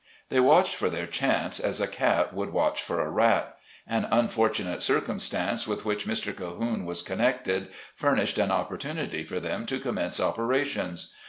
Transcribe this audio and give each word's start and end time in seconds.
They 0.29 0.39
watched 0.39 0.73
for 0.73 0.89
their 0.89 1.05
chance 1.05 1.59
as 1.59 1.79
a 1.79 1.85
cat 1.85 2.33
would 2.33 2.49
watch 2.51 2.81
for 2.81 3.01
a 3.01 3.09
rat. 3.11 3.55
An 3.85 4.07
unfortunate 4.09 4.81
circumstance 4.81 5.67
with 5.67 5.85
which 5.85 6.07
Mr. 6.07 6.33
Cahoone 6.35 6.85
was 6.87 7.03
connected, 7.03 7.67
furnished 7.93 8.39
an 8.39 8.49
opportunity 8.49 9.23
for 9.23 9.39
them 9.39 9.67
to 9.67 9.79
commence 9.79 10.19
operations. 10.19 11.13